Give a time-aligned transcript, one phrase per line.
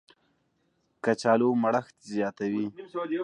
[1.03, 2.65] کچالو مړښت زیاتوي